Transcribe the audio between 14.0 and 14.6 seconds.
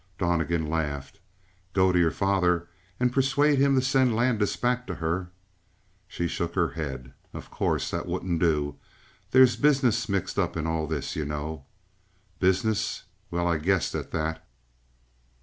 that."